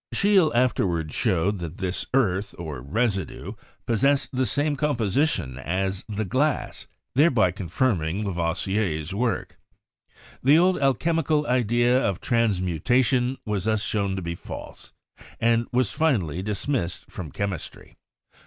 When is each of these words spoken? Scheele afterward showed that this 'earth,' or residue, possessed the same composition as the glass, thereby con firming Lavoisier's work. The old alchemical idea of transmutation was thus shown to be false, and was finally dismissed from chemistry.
Scheele 0.11 0.51
afterward 0.55 1.13
showed 1.13 1.59
that 1.59 1.77
this 1.77 2.07
'earth,' 2.11 2.55
or 2.57 2.81
residue, 2.81 3.53
possessed 3.85 4.29
the 4.33 4.47
same 4.47 4.75
composition 4.75 5.59
as 5.59 6.03
the 6.09 6.25
glass, 6.25 6.87
thereby 7.13 7.51
con 7.51 7.69
firming 7.69 8.23
Lavoisier's 8.25 9.13
work. 9.13 9.59
The 10.41 10.57
old 10.57 10.79
alchemical 10.79 11.45
idea 11.45 12.01
of 12.03 12.19
transmutation 12.19 13.37
was 13.45 13.65
thus 13.65 13.83
shown 13.83 14.15
to 14.15 14.23
be 14.23 14.33
false, 14.33 14.91
and 15.39 15.67
was 15.71 15.91
finally 15.91 16.41
dismissed 16.41 17.05
from 17.07 17.29
chemistry. 17.31 17.95